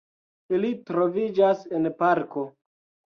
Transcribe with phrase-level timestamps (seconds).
[0.57, 2.47] Ili troviĝas en parko.